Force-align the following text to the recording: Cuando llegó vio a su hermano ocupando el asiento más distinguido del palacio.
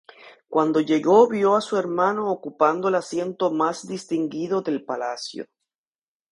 Cuando 0.49 0.79
llegó 0.79 1.29
vio 1.29 1.55
a 1.55 1.61
su 1.61 1.77
hermano 1.77 2.31
ocupando 2.31 2.87
el 2.89 2.95
asiento 2.95 3.51
más 3.51 3.85
distinguido 3.85 4.63
del 4.63 4.83
palacio. 4.83 5.45